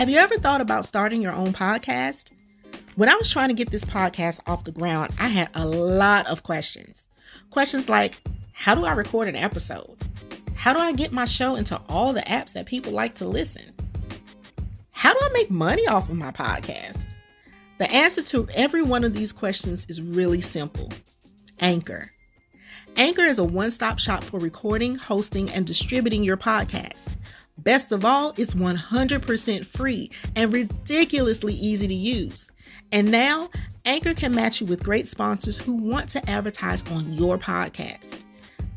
Have 0.00 0.08
you 0.08 0.16
ever 0.16 0.38
thought 0.38 0.62
about 0.62 0.86
starting 0.86 1.20
your 1.20 1.34
own 1.34 1.52
podcast? 1.52 2.30
When 2.96 3.10
I 3.10 3.16
was 3.16 3.30
trying 3.30 3.48
to 3.48 3.54
get 3.54 3.70
this 3.70 3.84
podcast 3.84 4.40
off 4.46 4.64
the 4.64 4.72
ground, 4.72 5.12
I 5.18 5.28
had 5.28 5.50
a 5.52 5.66
lot 5.66 6.26
of 6.26 6.42
questions. 6.42 7.06
Questions 7.50 7.86
like 7.86 8.14
How 8.54 8.74
do 8.74 8.86
I 8.86 8.92
record 8.92 9.28
an 9.28 9.36
episode? 9.36 9.94
How 10.54 10.72
do 10.72 10.78
I 10.78 10.92
get 10.92 11.12
my 11.12 11.26
show 11.26 11.54
into 11.54 11.78
all 11.86 12.14
the 12.14 12.22
apps 12.22 12.54
that 12.54 12.64
people 12.64 12.92
like 12.92 13.16
to 13.16 13.26
listen? 13.26 13.74
How 14.92 15.12
do 15.12 15.18
I 15.20 15.28
make 15.34 15.50
money 15.50 15.86
off 15.86 16.08
of 16.08 16.16
my 16.16 16.32
podcast? 16.32 17.04
The 17.76 17.90
answer 17.90 18.22
to 18.22 18.48
every 18.54 18.80
one 18.80 19.04
of 19.04 19.12
these 19.12 19.32
questions 19.32 19.84
is 19.90 20.00
really 20.00 20.40
simple 20.40 20.90
Anchor. 21.58 22.10
Anchor 22.96 23.24
is 23.24 23.38
a 23.38 23.44
one 23.44 23.70
stop 23.70 23.98
shop 23.98 24.24
for 24.24 24.40
recording, 24.40 24.94
hosting, 24.94 25.50
and 25.50 25.66
distributing 25.66 26.24
your 26.24 26.38
podcast. 26.38 27.08
Best 27.62 27.92
of 27.92 28.04
all, 28.04 28.32
it's 28.38 28.54
100% 28.54 29.66
free 29.66 30.10
and 30.34 30.52
ridiculously 30.52 31.54
easy 31.54 31.86
to 31.86 31.94
use. 31.94 32.46
And 32.92 33.10
now, 33.10 33.50
Anchor 33.84 34.14
can 34.14 34.34
match 34.34 34.60
you 34.60 34.66
with 34.66 34.82
great 34.82 35.06
sponsors 35.06 35.58
who 35.58 35.74
want 35.74 36.08
to 36.10 36.30
advertise 36.30 36.82
on 36.90 37.12
your 37.12 37.38
podcast. 37.38 38.20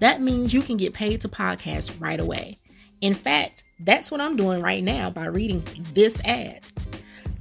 That 0.00 0.20
means 0.20 0.52
you 0.52 0.62
can 0.62 0.76
get 0.76 0.94
paid 0.94 1.20
to 1.20 1.28
podcast 1.28 2.00
right 2.00 2.18
away. 2.18 2.56
In 3.00 3.14
fact, 3.14 3.62
that's 3.80 4.10
what 4.10 4.20
I'm 4.20 4.36
doing 4.36 4.60
right 4.60 4.82
now 4.82 5.10
by 5.10 5.26
reading 5.26 5.62
this 5.92 6.20
ad. 6.24 6.64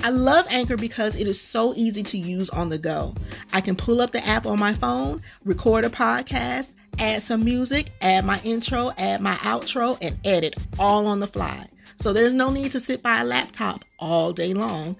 I 0.03 0.09
love 0.09 0.45
Anchor 0.49 0.77
because 0.77 1.15
it 1.15 1.27
is 1.27 1.39
so 1.39 1.73
easy 1.75 2.03
to 2.03 2.17
use 2.17 2.49
on 2.49 2.69
the 2.69 2.77
go. 2.77 3.15
I 3.53 3.61
can 3.61 3.75
pull 3.75 4.01
up 4.01 4.11
the 4.11 4.25
app 4.25 4.45
on 4.45 4.59
my 4.59 4.73
phone, 4.73 5.21
record 5.43 5.85
a 5.85 5.89
podcast, 5.89 6.73
add 7.01 7.23
some 7.23 7.43
music, 7.43 7.89
add 8.01 8.23
my 8.23 8.39
intro, 8.43 8.91
add 8.97 9.19
my 9.19 9.35
outro, 9.37 9.97
and 10.01 10.17
edit 10.23 10.55
all 10.79 11.07
on 11.07 11.19
the 11.19 11.27
fly. 11.27 11.67
So 11.99 12.13
there's 12.13 12.33
no 12.33 12.49
need 12.49 12.71
to 12.71 12.79
sit 12.79 13.03
by 13.03 13.19
a 13.19 13.23
laptop 13.25 13.81
all 13.99 14.31
day 14.31 14.53
long. 14.53 14.95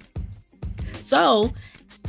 So 1.04 1.54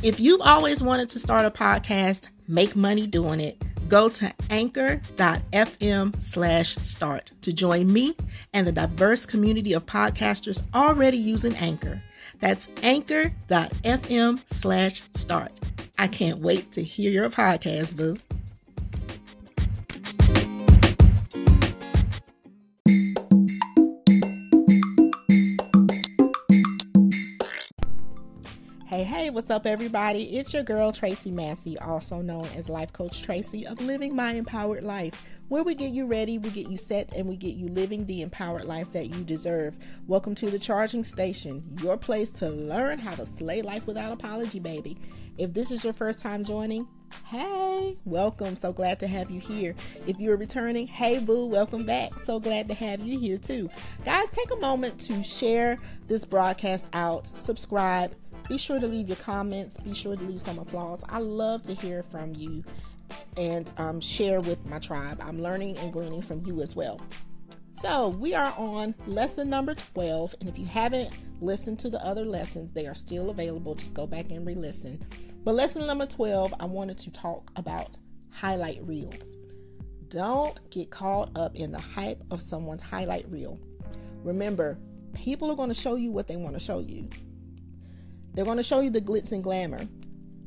if 0.01 0.19
you've 0.19 0.41
always 0.41 0.81
wanted 0.81 1.09
to 1.11 1.19
start 1.19 1.45
a 1.45 1.51
podcast, 1.51 2.27
make 2.47 2.75
money 2.75 3.07
doing 3.07 3.39
it, 3.39 3.61
go 3.87 4.09
to 4.09 4.33
anchor.fm 4.49 6.21
slash 6.21 6.75
start 6.75 7.31
to 7.41 7.53
join 7.53 7.91
me 7.91 8.15
and 8.53 8.65
the 8.65 8.71
diverse 8.71 9.25
community 9.25 9.73
of 9.73 9.85
podcasters 9.85 10.61
already 10.73 11.17
using 11.17 11.55
Anchor. 11.57 12.01
That's 12.39 12.67
anchor.fm 12.81 14.41
slash 14.47 15.03
start. 15.15 15.51
I 15.97 16.07
can't 16.07 16.39
wait 16.39 16.71
to 16.73 16.83
hear 16.83 17.11
your 17.11 17.29
podcast, 17.29 17.95
boo. 17.95 18.17
Hey, 28.93 29.03
hey, 29.03 29.29
what's 29.31 29.49
up, 29.49 29.65
everybody? 29.65 30.37
It's 30.37 30.53
your 30.53 30.61
girl, 30.61 30.91
Tracey 30.91 31.31
Massey, 31.31 31.79
also 31.79 32.21
known 32.21 32.45
as 32.55 32.69
Life 32.69 32.93
Coach 32.93 33.23
Tracey 33.23 33.65
of 33.65 33.81
Living 33.81 34.15
My 34.15 34.33
Empowered 34.33 34.83
Life, 34.83 35.25
where 35.47 35.63
we 35.63 35.73
get 35.73 35.93
you 35.93 36.05
ready, 36.05 36.37
we 36.37 36.51
get 36.51 36.69
you 36.69 36.77
set, 36.77 37.11
and 37.15 37.27
we 37.27 37.35
get 37.35 37.55
you 37.55 37.69
living 37.69 38.05
the 38.05 38.21
empowered 38.21 38.65
life 38.65 38.93
that 38.93 39.07
you 39.07 39.23
deserve. 39.23 39.79
Welcome 40.05 40.35
to 40.35 40.51
the 40.51 40.59
Charging 40.59 41.03
Station, 41.03 41.63
your 41.81 41.97
place 41.97 42.29
to 42.33 42.49
learn 42.49 42.99
how 42.99 43.15
to 43.15 43.25
slay 43.25 43.63
life 43.63 43.87
without 43.87 44.11
apology, 44.11 44.59
baby. 44.59 44.99
If 45.39 45.55
this 45.55 45.71
is 45.71 45.83
your 45.83 45.93
first 45.93 46.19
time 46.19 46.45
joining, 46.45 46.87
hey, 47.25 47.97
welcome. 48.05 48.55
So 48.55 48.71
glad 48.71 48.99
to 48.99 49.07
have 49.07 49.31
you 49.31 49.39
here. 49.39 49.73
If 50.05 50.19
you're 50.19 50.37
returning, 50.37 50.85
hey, 50.85 51.17
boo, 51.17 51.47
welcome 51.47 51.83
back. 51.83 52.11
So 52.25 52.39
glad 52.39 52.67
to 52.67 52.75
have 52.75 52.99
you 52.99 53.17
here, 53.19 53.39
too. 53.39 53.71
Guys, 54.05 54.29
take 54.29 54.51
a 54.51 54.57
moment 54.57 54.99
to 55.01 55.23
share 55.23 55.79
this 56.05 56.25
broadcast 56.25 56.87
out, 56.93 57.35
subscribe 57.35 58.13
be 58.47 58.57
sure 58.57 58.79
to 58.79 58.87
leave 58.87 59.07
your 59.07 59.17
comments. 59.17 59.77
Be 59.77 59.93
sure 59.93 60.15
to 60.15 60.23
leave 60.23 60.41
some 60.41 60.59
applause. 60.59 61.03
I 61.09 61.19
love 61.19 61.63
to 61.63 61.73
hear 61.73 62.03
from 62.03 62.35
you 62.35 62.63
and 63.37 63.71
um, 63.77 63.99
share 63.99 64.41
with 64.41 64.65
my 64.65 64.79
tribe. 64.79 65.21
I'm 65.21 65.41
learning 65.41 65.77
and 65.77 65.93
gleaning 65.93 66.21
from 66.21 66.45
you 66.45 66.61
as 66.61 66.75
well. 66.75 66.99
So, 67.81 68.09
we 68.09 68.33
are 68.33 68.53
on 68.57 68.95
lesson 69.07 69.49
number 69.49 69.75
12. 69.75 70.35
And 70.39 70.47
if 70.47 70.57
you 70.57 70.65
haven't 70.65 71.09
listened 71.41 71.79
to 71.79 71.89
the 71.89 72.03
other 72.05 72.23
lessons, 72.23 72.71
they 72.71 72.87
are 72.87 72.95
still 72.95 73.29
available. 73.29 73.75
Just 73.75 73.93
go 73.93 74.07
back 74.07 74.31
and 74.31 74.45
re 74.45 74.55
listen. 74.55 75.03
But 75.43 75.55
lesson 75.55 75.85
number 75.85 76.05
12, 76.05 76.53
I 76.59 76.65
wanted 76.65 76.97
to 76.99 77.11
talk 77.11 77.51
about 77.57 77.97
highlight 78.29 78.79
reels. 78.87 79.27
Don't 80.07 80.59
get 80.69 80.91
caught 80.91 81.37
up 81.37 81.55
in 81.55 81.71
the 81.71 81.81
hype 81.81 82.21
of 82.31 82.41
someone's 82.41 82.81
highlight 82.81 83.29
reel. 83.29 83.59
Remember, 84.23 84.77
people 85.13 85.51
are 85.51 85.55
going 85.55 85.69
to 85.69 85.75
show 85.75 85.95
you 85.95 86.11
what 86.11 86.27
they 86.27 86.35
want 86.37 86.53
to 86.53 86.59
show 86.59 86.79
you. 86.79 87.09
They're 88.33 88.45
going 88.45 88.57
to 88.57 88.63
show 88.63 88.79
you 88.79 88.89
the 88.89 89.01
glitz 89.01 89.31
and 89.31 89.43
glamour. 89.43 89.81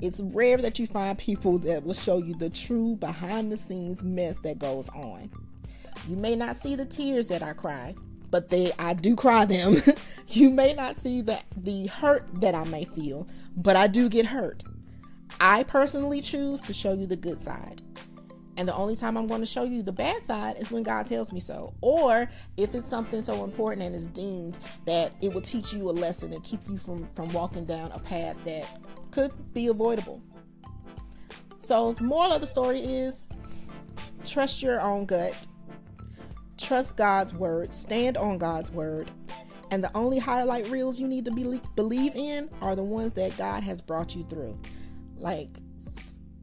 It's 0.00 0.20
rare 0.20 0.58
that 0.58 0.78
you 0.78 0.86
find 0.86 1.16
people 1.16 1.58
that 1.58 1.84
will 1.84 1.94
show 1.94 2.18
you 2.18 2.34
the 2.34 2.50
true 2.50 2.96
behind 2.96 3.50
the 3.50 3.56
scenes 3.56 4.02
mess 4.02 4.38
that 4.40 4.58
goes 4.58 4.88
on. 4.90 5.30
You 6.08 6.16
may 6.16 6.36
not 6.36 6.56
see 6.56 6.74
the 6.74 6.84
tears 6.84 7.28
that 7.28 7.42
I 7.42 7.54
cry, 7.54 7.94
but 8.30 8.50
they 8.50 8.72
I 8.78 8.94
do 8.94 9.16
cry 9.16 9.44
them. 9.44 9.82
you 10.28 10.50
may 10.50 10.74
not 10.74 10.96
see 10.96 11.22
the 11.22 11.40
the 11.56 11.86
hurt 11.86 12.26
that 12.40 12.54
I 12.54 12.64
may 12.64 12.84
feel, 12.84 13.26
but 13.56 13.76
I 13.76 13.86
do 13.86 14.08
get 14.08 14.26
hurt. 14.26 14.62
I 15.40 15.62
personally 15.62 16.20
choose 16.20 16.60
to 16.62 16.72
show 16.72 16.92
you 16.92 17.06
the 17.06 17.16
good 17.16 17.40
side. 17.40 17.82
And 18.56 18.66
the 18.66 18.74
only 18.74 18.96
time 18.96 19.16
I'm 19.16 19.26
going 19.26 19.40
to 19.40 19.46
show 19.46 19.64
you 19.64 19.82
the 19.82 19.92
bad 19.92 20.24
side 20.24 20.56
is 20.58 20.70
when 20.70 20.82
God 20.82 21.06
tells 21.06 21.30
me 21.30 21.40
so. 21.40 21.74
Or 21.82 22.30
if 22.56 22.74
it's 22.74 22.88
something 22.88 23.20
so 23.20 23.44
important 23.44 23.82
and 23.82 23.94
is 23.94 24.08
deemed 24.08 24.58
that 24.86 25.12
it 25.20 25.32
will 25.32 25.42
teach 25.42 25.72
you 25.72 25.90
a 25.90 25.92
lesson 25.92 26.32
and 26.32 26.42
keep 26.42 26.60
you 26.68 26.78
from, 26.78 27.06
from 27.08 27.28
walking 27.28 27.66
down 27.66 27.92
a 27.92 27.98
path 27.98 28.36
that 28.44 28.66
could 29.10 29.32
be 29.52 29.66
avoidable. 29.66 30.22
So, 31.58 31.92
the 31.94 32.04
moral 32.04 32.32
of 32.32 32.40
the 32.40 32.46
story 32.46 32.80
is 32.80 33.24
trust 34.24 34.62
your 34.62 34.80
own 34.80 35.04
gut, 35.04 35.34
trust 36.56 36.96
God's 36.96 37.34
word, 37.34 37.72
stand 37.72 38.16
on 38.16 38.38
God's 38.38 38.70
word. 38.70 39.10
And 39.70 39.82
the 39.82 39.94
only 39.96 40.18
highlight 40.18 40.70
reels 40.70 41.00
you 41.00 41.08
need 41.08 41.24
to 41.24 41.32
be, 41.32 41.60
believe 41.74 42.14
in 42.14 42.48
are 42.62 42.76
the 42.76 42.84
ones 42.84 43.14
that 43.14 43.36
God 43.36 43.64
has 43.64 43.80
brought 43.82 44.14
you 44.14 44.24
through. 44.30 44.58
Like 45.18 45.58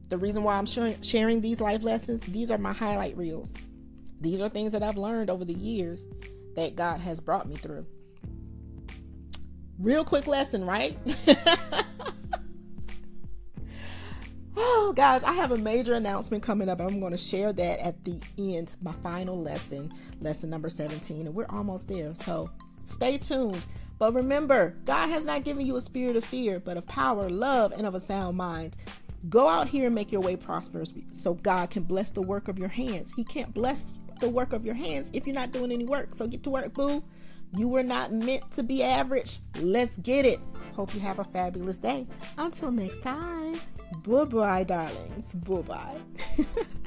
the 0.08 0.18
reason 0.18 0.42
why 0.42 0.56
I'm 0.56 0.66
sharing 0.66 1.40
these 1.40 1.60
life 1.60 1.82
lessons, 1.82 2.22
these 2.22 2.50
are 2.50 2.58
my 2.58 2.72
highlight 2.72 3.16
reels. 3.16 3.52
These 4.20 4.40
are 4.40 4.48
things 4.48 4.72
that 4.72 4.82
I've 4.82 4.96
learned 4.96 5.30
over 5.30 5.44
the 5.44 5.54
years 5.54 6.04
that 6.56 6.76
God 6.76 7.00
has 7.00 7.20
brought 7.20 7.48
me 7.48 7.56
through. 7.56 7.86
Real 9.78 10.04
quick 10.04 10.26
lesson, 10.26 10.64
right? 10.64 10.96
oh, 14.56 14.92
guys, 14.94 15.22
I 15.24 15.32
have 15.32 15.50
a 15.50 15.56
major 15.56 15.94
announcement 15.94 16.42
coming 16.42 16.68
up. 16.68 16.80
I'm 16.80 17.00
going 17.00 17.12
to 17.12 17.18
share 17.18 17.52
that 17.52 17.80
at 17.80 18.04
the 18.04 18.20
end, 18.38 18.70
my 18.80 18.92
final 19.02 19.40
lesson, 19.40 19.92
lesson 20.20 20.48
number 20.48 20.68
17, 20.68 21.26
and 21.26 21.34
we're 21.34 21.46
almost 21.48 21.88
there. 21.88 22.14
So 22.14 22.50
stay 22.86 23.18
tuned. 23.18 23.62
But 23.98 24.14
remember, 24.14 24.76
God 24.84 25.08
has 25.08 25.24
not 25.24 25.44
given 25.44 25.66
you 25.66 25.76
a 25.76 25.80
spirit 25.80 26.16
of 26.16 26.24
fear, 26.24 26.60
but 26.60 26.76
of 26.76 26.86
power, 26.86 27.28
love, 27.30 27.72
and 27.72 27.86
of 27.86 27.94
a 27.94 28.00
sound 28.00 28.36
mind. 28.36 28.76
Go 29.28 29.48
out 29.48 29.68
here 29.68 29.86
and 29.86 29.94
make 29.94 30.12
your 30.12 30.20
way 30.20 30.36
prosperous 30.36 30.92
so 31.12 31.34
God 31.34 31.70
can 31.70 31.84
bless 31.84 32.10
the 32.10 32.22
work 32.22 32.48
of 32.48 32.58
your 32.58 32.68
hands. 32.68 33.12
He 33.16 33.24
can't 33.24 33.54
bless 33.54 33.94
the 34.20 34.28
work 34.28 34.52
of 34.52 34.64
your 34.64 34.74
hands 34.74 35.10
if 35.12 35.26
you're 35.26 35.34
not 35.34 35.52
doing 35.52 35.72
any 35.72 35.84
work. 35.84 36.14
So 36.14 36.26
get 36.26 36.42
to 36.44 36.50
work, 36.50 36.74
boo. 36.74 37.02
You 37.56 37.68
were 37.68 37.82
not 37.82 38.12
meant 38.12 38.50
to 38.52 38.62
be 38.62 38.82
average. 38.82 39.38
Let's 39.60 39.96
get 39.98 40.26
it. 40.26 40.40
Hope 40.74 40.92
you 40.94 41.00
have 41.00 41.20
a 41.20 41.24
fabulous 41.24 41.76
day. 41.76 42.06
Until 42.36 42.70
next 42.72 43.02
time. 43.02 43.60
Bye 44.02 44.24
bye, 44.24 44.64
darlings. 44.64 45.32
Bye 45.34 45.62
bye. 45.62 45.96